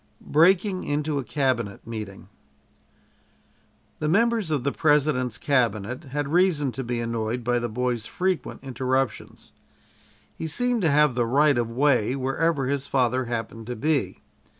[0.31, 2.27] BREAKING INTO A CABINET MEETING
[3.99, 8.63] The members of the President's cabinet had reason to be annoyed by the boy's frequent
[8.63, 9.51] interruptions.
[10.35, 14.23] He seemed to have the right of way wherever his father happened to be.